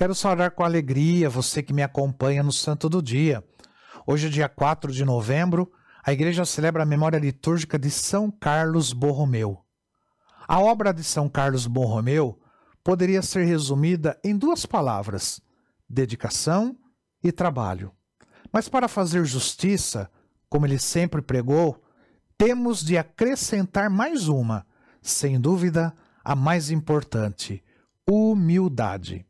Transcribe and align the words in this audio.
Quero 0.00 0.14
saudar 0.14 0.52
com 0.52 0.64
alegria 0.64 1.28
você 1.28 1.62
que 1.62 1.74
me 1.74 1.82
acompanha 1.82 2.42
no 2.42 2.50
Santo 2.50 2.88
do 2.88 3.02
Dia. 3.02 3.44
Hoje, 4.06 4.28
é 4.28 4.30
dia 4.30 4.48
4 4.48 4.90
de 4.92 5.04
novembro, 5.04 5.70
a 6.02 6.10
igreja 6.10 6.46
celebra 6.46 6.84
a 6.84 6.86
memória 6.86 7.18
litúrgica 7.18 7.78
de 7.78 7.90
São 7.90 8.30
Carlos 8.30 8.94
Borromeu. 8.94 9.62
A 10.48 10.58
obra 10.58 10.94
de 10.94 11.04
São 11.04 11.28
Carlos 11.28 11.66
Borromeu 11.66 12.40
poderia 12.82 13.20
ser 13.20 13.44
resumida 13.44 14.18
em 14.24 14.34
duas 14.34 14.64
palavras: 14.64 15.38
dedicação 15.86 16.74
e 17.22 17.30
trabalho. 17.30 17.92
Mas 18.50 18.70
para 18.70 18.88
fazer 18.88 19.26
justiça, 19.26 20.10
como 20.48 20.64
ele 20.64 20.78
sempre 20.78 21.20
pregou, 21.20 21.78
temos 22.38 22.82
de 22.82 22.96
acrescentar 22.96 23.90
mais 23.90 24.28
uma, 24.28 24.66
sem 25.02 25.38
dúvida, 25.38 25.94
a 26.24 26.34
mais 26.34 26.70
importante: 26.70 27.62
humildade. 28.08 29.26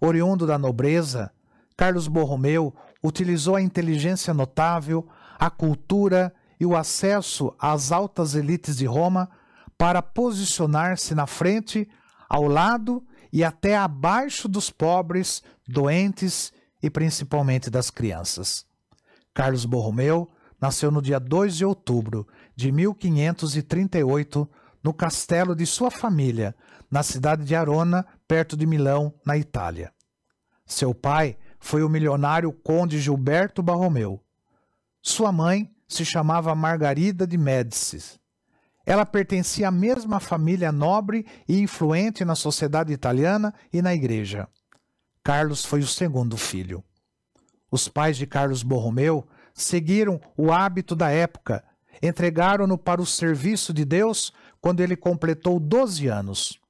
Oriundo 0.00 0.46
da 0.46 0.58
nobreza, 0.58 1.30
Carlos 1.76 2.08
Borromeu 2.08 2.74
utilizou 3.02 3.56
a 3.56 3.62
inteligência 3.62 4.32
notável, 4.32 5.06
a 5.38 5.50
cultura 5.50 6.34
e 6.58 6.64
o 6.64 6.76
acesso 6.76 7.54
às 7.58 7.92
altas 7.92 8.34
elites 8.34 8.76
de 8.76 8.86
Roma 8.86 9.28
para 9.76 10.00
posicionar-se 10.00 11.14
na 11.14 11.26
frente, 11.26 11.88
ao 12.28 12.44
lado 12.44 13.04
e 13.32 13.44
até 13.44 13.76
abaixo 13.76 14.48
dos 14.48 14.70
pobres, 14.70 15.42
doentes 15.68 16.52
e 16.82 16.88
principalmente 16.88 17.68
das 17.68 17.90
crianças. 17.90 18.64
Carlos 19.34 19.66
Borromeu 19.66 20.30
nasceu 20.60 20.90
no 20.90 21.02
dia 21.02 21.20
2 21.20 21.56
de 21.56 21.64
outubro 21.64 22.26
de 22.54 22.72
1538 22.72 24.48
no 24.82 24.94
castelo 24.94 25.54
de 25.54 25.66
sua 25.66 25.90
família, 25.90 26.54
na 26.90 27.02
cidade 27.02 27.44
de 27.44 27.54
Arona, 27.54 28.06
perto 28.26 28.56
de 28.56 28.64
Milão, 28.64 29.12
na 29.26 29.36
Itália. 29.36 29.92
Seu 30.66 30.92
pai 30.92 31.38
foi 31.60 31.82
o 31.82 31.88
milionário 31.88 32.52
conde 32.52 33.00
Gilberto 33.00 33.62
Barromeu. 33.62 34.20
Sua 35.00 35.30
mãe 35.30 35.70
se 35.86 36.04
chamava 36.04 36.54
Margarida 36.54 37.26
de 37.26 37.38
Médicis. 37.38 38.18
Ela 38.84 39.06
pertencia 39.06 39.68
à 39.68 39.70
mesma 39.70 40.20
família 40.20 40.70
nobre 40.72 41.24
e 41.48 41.60
influente 41.60 42.24
na 42.24 42.34
sociedade 42.34 42.92
italiana 42.92 43.54
e 43.72 43.80
na 43.80 43.94
igreja. 43.94 44.48
Carlos 45.22 45.64
foi 45.64 45.80
o 45.80 45.86
segundo 45.86 46.36
filho. 46.36 46.84
Os 47.70 47.88
pais 47.88 48.16
de 48.16 48.26
Carlos 48.26 48.62
Borromeu 48.62 49.26
seguiram 49.52 50.20
o 50.36 50.52
hábito 50.52 50.94
da 50.94 51.10
época, 51.10 51.64
entregaram-no 52.02 52.78
para 52.78 53.00
o 53.00 53.06
serviço 53.06 53.72
de 53.72 53.84
Deus 53.84 54.32
quando 54.60 54.80
ele 54.80 54.96
completou 54.96 55.58
12 55.58 56.06
anos. 56.06 56.60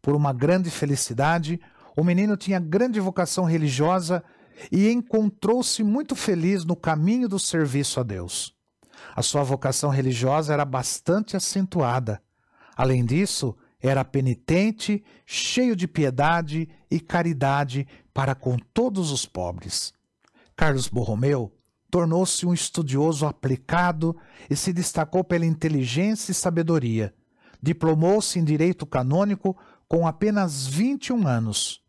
Por 0.00 0.14
uma 0.14 0.32
grande 0.32 0.70
felicidade, 0.70 1.60
o 1.96 2.04
menino 2.04 2.36
tinha 2.36 2.60
grande 2.60 3.00
vocação 3.00 3.44
religiosa 3.44 4.22
e 4.70 4.90
encontrou-se 4.90 5.82
muito 5.82 6.14
feliz 6.14 6.64
no 6.64 6.76
caminho 6.76 7.28
do 7.28 7.38
serviço 7.38 7.98
a 7.98 8.02
Deus. 8.02 8.54
A 9.14 9.22
sua 9.22 9.42
vocação 9.42 9.90
religiosa 9.90 10.52
era 10.52 10.64
bastante 10.64 11.36
acentuada. 11.36 12.20
Além 12.76 13.04
disso, 13.04 13.56
era 13.80 14.04
penitente, 14.04 15.02
cheio 15.24 15.74
de 15.74 15.88
piedade 15.88 16.68
e 16.90 17.00
caridade 17.00 17.86
para 18.12 18.34
com 18.34 18.56
todos 18.58 19.10
os 19.10 19.24
pobres. 19.24 19.92
Carlos 20.54 20.88
Borromeu 20.88 21.52
tornou-se 21.90 22.44
um 22.44 22.52
estudioso 22.52 23.26
aplicado 23.26 24.16
e 24.50 24.56
se 24.56 24.72
destacou 24.72 25.22
pela 25.24 25.46
inteligência 25.46 26.32
e 26.32 26.34
sabedoria. 26.34 27.14
Diplomou-se 27.62 28.38
em 28.38 28.44
direito 28.44 28.84
canônico 28.84 29.56
com 29.88 30.06
apenas 30.06 30.66
21 30.66 31.26
anos. 31.26 31.85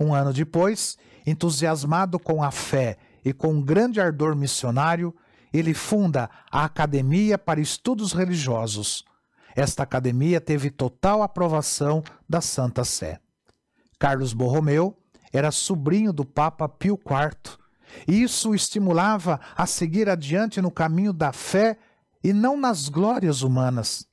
Um 0.00 0.14
ano 0.14 0.32
depois, 0.32 0.96
entusiasmado 1.26 2.18
com 2.18 2.42
a 2.42 2.50
fé 2.50 2.96
e 3.22 3.34
com 3.34 3.60
grande 3.60 4.00
ardor 4.00 4.34
missionário, 4.34 5.14
ele 5.52 5.74
funda 5.74 6.30
a 6.50 6.64
Academia 6.64 7.36
para 7.36 7.60
Estudos 7.60 8.12
Religiosos. 8.12 9.04
Esta 9.54 9.82
academia 9.82 10.40
teve 10.40 10.70
total 10.70 11.22
aprovação 11.22 12.02
da 12.26 12.40
Santa 12.40 12.82
Sé. 12.82 13.20
Carlos 13.98 14.32
Borromeu 14.32 14.96
era 15.32 15.50
sobrinho 15.50 16.12
do 16.12 16.24
Papa 16.24 16.68
Pio 16.68 16.94
IV. 16.94 17.58
E 18.06 18.22
isso 18.22 18.50
o 18.50 18.54
estimulava 18.54 19.40
a 19.56 19.66
seguir 19.66 20.08
adiante 20.08 20.62
no 20.62 20.70
caminho 20.70 21.12
da 21.12 21.32
fé 21.32 21.76
e 22.22 22.32
não 22.32 22.56
nas 22.56 22.88
glórias 22.88 23.42
humanas. 23.42 24.06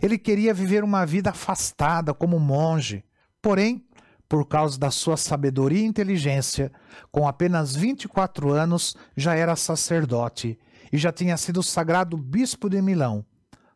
Ele 0.00 0.16
queria 0.16 0.54
viver 0.54 0.82
uma 0.82 1.04
vida 1.04 1.30
afastada 1.30 2.14
como 2.14 2.38
monge, 2.38 3.04
porém 3.42 3.84
por 4.28 4.46
causa 4.46 4.78
da 4.78 4.90
sua 4.90 5.16
sabedoria 5.16 5.80
e 5.80 5.86
inteligência, 5.86 6.72
com 7.10 7.28
apenas 7.28 7.74
24 7.74 8.52
anos 8.52 8.96
já 9.16 9.34
era 9.34 9.54
sacerdote 9.54 10.58
e 10.92 10.98
já 10.98 11.12
tinha 11.12 11.36
sido 11.36 11.62
sagrado 11.62 12.16
bispo 12.16 12.68
de 12.68 12.80
Milão. 12.82 13.24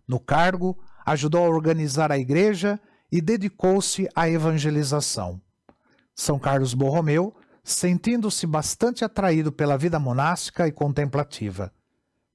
No 0.06 0.18
cargo, 0.18 0.78
ajudou 1.06 1.44
a 1.44 1.48
organizar 1.48 2.10
a 2.10 2.18
igreja 2.18 2.80
e 3.12 3.20
dedicou-se 3.20 4.08
à 4.14 4.28
evangelização. 4.28 5.40
São 6.14 6.38
Carlos 6.38 6.74
Borromeu, 6.74 7.34
sentindo-se 7.62 8.46
bastante 8.46 9.04
atraído 9.04 9.52
pela 9.52 9.78
vida 9.78 9.98
monástica 9.98 10.66
e 10.66 10.72
contemplativa. 10.72 11.72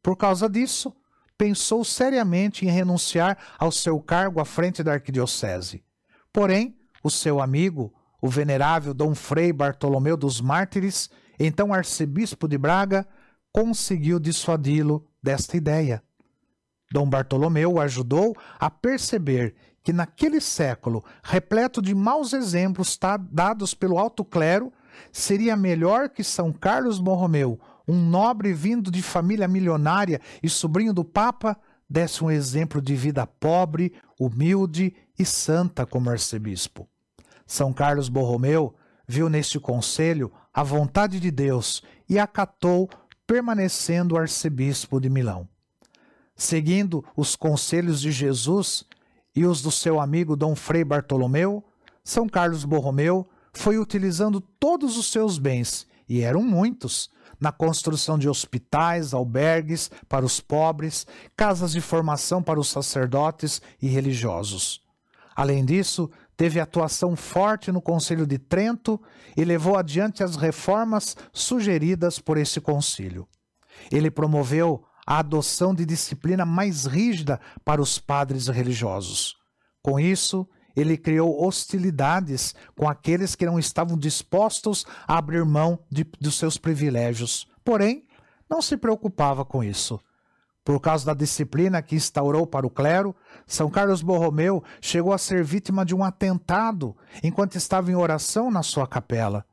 Por 0.02 0.16
causa 0.16 0.50
disso, 0.50 0.96
pensou 1.38 1.84
seriamente 1.84 2.66
em 2.66 2.70
renunciar 2.70 3.38
ao 3.58 3.72
seu 3.72 4.00
cargo 4.00 4.40
à 4.40 4.46
frente 4.46 4.84
da 4.84 4.94
arquidiocese. 4.94 5.84
Porém, 6.32 6.78
o 7.04 7.10
seu 7.10 7.42
amigo, 7.42 7.94
o 8.26 8.28
venerável 8.28 8.92
Dom 8.92 9.14
Frei 9.14 9.54
Bartolomeu 9.54 10.18
dos 10.18 10.42
Mártires, 10.42 11.12
então 11.40 11.72
arcebispo 11.72 12.48
de 12.48 12.58
Braga, 12.58 13.08
conseguiu 13.54 14.20
dissuadi-lo 14.20 15.08
desta 15.22 15.56
ideia. 15.56 16.02
Dom 16.92 17.08
Bartolomeu 17.08 17.74
o 17.74 17.80
ajudou 17.80 18.36
a 18.60 18.68
perceber 18.68 19.54
que 19.84 19.94
naquele 19.94 20.42
século, 20.42 21.06
repleto 21.24 21.84
de 21.84 21.94
maus 21.94 22.34
exemplos 22.34 22.98
dados 23.30 23.76
pelo 23.76 24.00
alto 24.00 24.26
clero, 24.26 24.74
seria 25.12 25.56
melhor 25.56 26.10
que 26.10 26.24
São 26.24 26.52
Carlos 26.52 27.00
Borromeu, 27.00 27.60
um 27.88 28.10
nobre 28.10 28.54
vindo 28.54 28.90
de 28.90 29.04
família 29.04 29.48
milionária 29.48 30.20
e 30.42 30.50
sobrinho 30.50 30.96
do 30.96 31.06
Papa, 31.06 31.56
desse 31.88 32.24
um 32.24 32.32
exemplo 32.32 32.82
de 32.82 32.96
vida 32.96 33.28
pobre, 33.28 33.94
humilde 34.20 34.96
e 35.20 35.24
santa 35.24 35.86
como 35.86 36.10
arcebispo. 36.10 36.90
São 37.46 37.72
Carlos 37.72 38.10
Borromeu 38.10 38.74
viu 39.08 39.30
neste 39.30 39.60
conselho 39.60 40.32
a 40.54 40.64
vontade 40.64 41.20
de 41.20 41.30
Deus 41.30 41.84
e 42.10 42.18
acatou, 42.18 42.90
permanecendo 43.28 44.18
arcebispo 44.18 45.00
de 45.00 45.10
Milão. 45.10 45.48
Seguindo 46.36 47.04
os 47.16 47.36
conselhos 47.36 48.02
de 48.02 48.12
Jesus 48.12 48.84
e 49.36 49.46
os 49.46 49.62
do 49.62 49.72
seu 49.72 50.00
amigo 50.00 50.36
Dom 50.36 50.56
Frei 50.56 50.84
Bartolomeu, 50.84 51.64
São 52.04 52.28
Carlos 52.28 52.66
Borromeu 52.66 53.28
foi 53.54 53.78
utilizando 53.78 54.42
todos 54.42 54.98
os 54.98 55.12
seus 55.12 55.38
bens, 55.38 55.88
e 56.08 56.22
eram 56.22 56.44
muitos, 56.44 57.10
na 57.40 57.52
construção 57.52 58.18
de 58.18 58.30
hospitais, 58.30 59.14
albergues 59.14 59.90
para 60.08 60.26
os 60.26 60.40
pobres, 60.40 61.08
casas 61.36 61.72
de 61.72 61.82
formação 61.82 62.44
para 62.44 62.60
os 62.60 62.70
sacerdotes 62.70 63.62
e 63.82 63.88
religiosos. 63.88 64.82
Além 65.36 65.66
disso, 65.66 66.10
teve 66.38 66.60
atuação 66.60 67.16
forte 67.16 67.72
no 67.72 67.82
Conselho 67.82 68.26
de 68.26 68.38
Trento 68.38 69.02
e 69.36 69.44
levou 69.44 69.78
adiante 69.78 70.24
as 70.24 70.36
reformas 70.36 71.16
sugeridas 71.32 72.20
por 72.20 72.38
esse 72.38 72.60
concílio. 72.60 73.28
Ele 73.92 74.10
promoveu 74.12 74.84
a 75.06 75.20
adoção 75.20 75.74
de 75.74 75.86
disciplina 75.86 76.46
mais 76.46 76.86
rígida 76.86 77.40
para 77.64 77.82
os 77.82 78.00
padres 78.00 78.48
religiosos. 78.48 79.36
Com 79.82 80.00
isso, 80.00 80.48
ele 80.76 80.98
criou 80.98 81.46
hostilidades 81.46 82.54
com 82.76 82.90
aqueles 82.90 83.36
que 83.36 83.46
não 83.46 83.58
estavam 83.58 83.98
dispostos 83.98 84.86
a 85.08 85.18
abrir 85.18 85.46
mão 85.46 85.80
dos 86.20 86.38
seus 86.38 86.58
privilégios. 86.58 87.48
Porém, 87.64 88.06
não 88.50 88.62
se 88.62 88.76
preocupava 88.76 89.46
com 89.46 89.64
isso. 89.64 90.00
Por 90.66 90.80
causa 90.80 91.06
da 91.06 91.14
disciplina 91.14 91.80
que 91.80 91.96
instaurou 91.96 92.48
para 92.48 92.66
o 92.66 92.72
clero, 92.72 93.16
São 93.46 93.70
Carlos 93.70 94.02
Borromeu 94.02 94.64
chegou 94.82 95.14
a 95.14 95.18
ser 95.20 95.44
vítima 95.44 95.86
de 95.86 95.94
um 95.94 96.04
atentado 96.04 96.98
enquanto 97.24 97.56
estava 97.56 97.92
em 97.92 97.96
oração 97.96 98.50
na 98.50 98.64
sua 98.64 98.88
capela. 98.88 99.46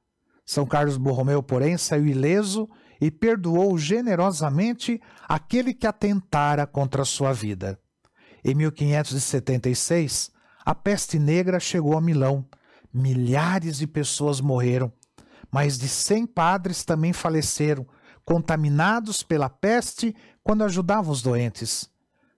São 0.46 0.64
Carlos 0.64 0.96
Borromeu, 0.96 1.42
porém, 1.42 1.76
saiu 1.76 2.06
ileso 2.06 2.66
e 2.98 3.10
perdoou 3.10 3.76
generosamente 3.76 4.98
aquele 5.28 5.74
que 5.74 5.86
atentara 5.86 6.66
contra 6.66 7.02
a 7.02 7.04
sua 7.04 7.30
vida. 7.34 7.78
Em 8.42 8.54
1576, 8.54 10.30
a 10.64 10.74
peste 10.74 11.18
negra 11.18 11.60
chegou 11.60 11.94
a 11.94 12.00
Milão. 12.00 12.46
Milhares 12.92 13.76
de 13.76 13.86
pessoas 13.86 14.40
morreram. 14.40 14.90
Mais 15.50 15.78
de 15.78 15.88
cem 15.88 16.24
padres 16.26 16.84
também 16.84 17.12
faleceram, 17.12 17.86
contaminados 18.24 19.22
pela 19.22 19.48
peste 19.48 20.14
quando 20.42 20.64
ajudava 20.64 21.10
os 21.10 21.22
doentes. 21.22 21.90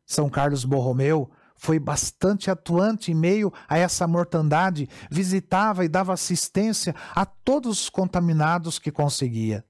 São 0.06 0.28
Carlos 0.28 0.64
Borromeu 0.64 1.30
foi 1.56 1.78
bastante 1.78 2.50
atuante 2.50 3.12
em 3.12 3.14
meio 3.14 3.52
a 3.68 3.78
essa 3.78 4.06
mortandade, 4.06 4.88
visitava 5.10 5.84
e 5.84 5.88
dava 5.88 6.12
assistência 6.12 6.94
a 7.14 7.24
todos 7.24 7.82
os 7.82 7.88
contaminados 7.88 8.78
que 8.78 8.90
conseguia. 8.90 9.64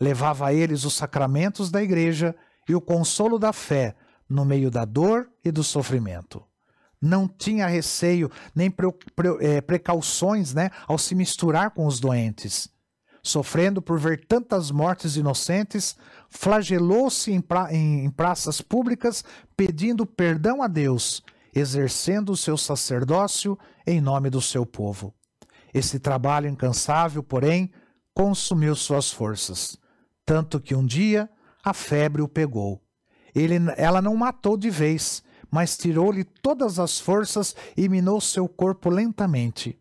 Levava 0.00 0.48
a 0.48 0.54
eles 0.54 0.84
os 0.84 0.94
sacramentos 0.94 1.70
da 1.70 1.82
igreja 1.82 2.34
e 2.68 2.74
o 2.74 2.80
consolo 2.80 3.38
da 3.38 3.52
fé 3.52 3.94
no 4.28 4.44
meio 4.44 4.70
da 4.70 4.84
dor 4.84 5.28
e 5.44 5.50
do 5.50 5.62
sofrimento. 5.64 6.42
Não 7.00 7.28
tinha 7.28 7.66
receio 7.66 8.30
nem 8.54 8.72
é, 9.40 9.60
precauções 9.60 10.52
né, 10.52 10.70
ao 10.86 10.98
se 10.98 11.14
misturar 11.14 11.70
com 11.70 11.86
os 11.86 12.00
doentes. 12.00 12.68
Sofrendo 13.22 13.82
por 13.82 13.98
ver 13.98 14.24
tantas 14.26 14.70
mortes 14.70 15.16
inocentes, 15.16 15.96
flagelou-se 16.28 17.32
em, 17.32 17.40
pra, 17.40 17.72
em, 17.72 18.08
praças 18.10 18.60
públicas 18.60 19.24
pedindo 19.56 20.06
perdão 20.06 20.62
a 20.62 20.68
Deus, 20.68 21.22
exercendo 21.54 22.30
o 22.30 22.36
seu 22.36 22.56
sacerdócio 22.56 23.58
em 23.86 24.00
nome 24.00 24.30
do 24.30 24.40
seu 24.40 24.64
povo. 24.64 25.14
Esse 25.74 25.98
trabalho 25.98 26.48
incansável, 26.48 27.22
porém, 27.22 27.70
consumiu 28.14 28.74
suas 28.74 29.10
forças, 29.10 29.76
tanto 30.24 30.60
que 30.60 30.74
um 30.74 30.84
dia 30.84 31.28
a 31.64 31.74
febre 31.74 32.22
o 32.22 32.28
pegou. 32.28 32.82
Ele, 33.34 33.56
ela 33.76 34.00
não 34.00 34.16
matou 34.16 34.56
de 34.56 34.70
vez, 34.70 35.22
mas 35.50 35.76
tirou-lhe 35.76 36.24
todas 36.24 36.78
as 36.78 36.98
forças 36.98 37.54
e 37.76 37.88
minou 37.88 38.20
seu 38.20 38.48
corpo 38.48 38.90
lentamente. 38.90 39.78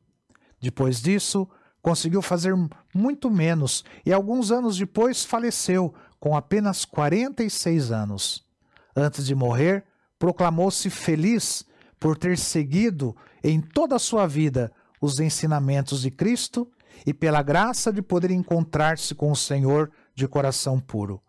Depois 0.59 1.01
disso, 1.01 1.47
conseguiu 1.87 2.21
fazer 2.21 2.53
muito 2.93 3.31
menos 3.31 3.85
e 4.05 4.11
alguns 4.11 4.51
anos 4.51 4.77
depois 4.77 5.23
faleceu, 5.23 5.93
com 6.19 6.35
apenas 6.35 6.83
46 6.83 7.93
anos. 7.93 8.45
Antes 8.93 9.25
de 9.25 9.33
morrer, 9.33 9.85
proclamou-se 10.19 10.89
feliz 10.89 11.63
por 11.97 12.17
ter 12.17 12.37
seguido 12.37 13.15
em 13.41 13.61
toda 13.61 13.95
a 13.95 13.99
sua 13.99 14.27
vida 14.27 14.69
os 14.99 15.21
ensinamentos 15.21 16.01
de 16.01 16.11
Cristo 16.11 16.69
e 17.05 17.13
pela 17.13 17.41
graça 17.41 17.93
de 17.93 18.01
poder 18.01 18.31
encontrar-se 18.31 19.15
com 19.15 19.31
o 19.31 19.35
Senhor 19.35 19.89
de 20.13 20.27
coração 20.27 20.81
puro. 20.81 21.21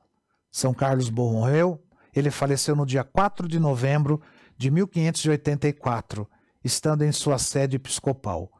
São 0.50 0.74
Carlos 0.74 1.08
Borromeu, 1.08 1.80
ele 2.12 2.32
faleceu 2.32 2.74
no 2.74 2.84
dia 2.84 3.04
4 3.04 3.46
de 3.46 3.60
novembro 3.60 4.20
de 4.56 4.72
1584, 4.72 6.28
estando 6.64 7.04
em 7.04 7.12
sua 7.12 7.38
sede 7.38 7.76
episcopal. 7.76 8.50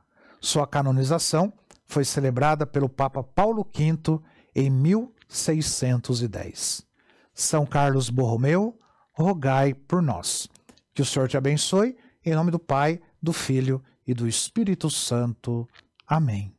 Sua 0.41 0.65
canonização 0.65 1.53
foi 1.89 2.05
celebrada 2.05 2.67
pelo 2.67 2.89
Papa 2.89 3.23
Paulo 3.23 3.67
V 3.75 4.21
em 4.55 4.71
1610. 4.71 6.87
São 7.35 7.65
Carlos 7.65 8.11
Borromeu, 8.11 8.79
rogai 9.13 9.75
por 9.75 10.03
nós. 10.03 10.49
Que 10.95 11.03
o 11.03 11.05
Senhor 11.05 11.29
te 11.29 11.37
abençoe, 11.37 11.97
em 12.25 12.35
nome 12.35 12.51
do 12.51 12.59
Pai, 12.59 13.01
do 13.23 13.33
Filho 13.33 13.83
e 14.07 14.13
do 14.13 14.29
Espírito 14.29 14.91
Santo. 14.91 15.67
Amém. 16.07 16.58